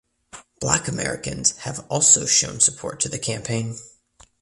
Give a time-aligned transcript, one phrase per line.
[0.59, 3.77] Black Americans have also shown support to the campaign.